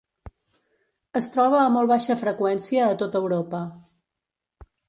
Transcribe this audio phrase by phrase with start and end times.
[1.19, 3.63] Es troba a molt baixa freqüència a tota Europa.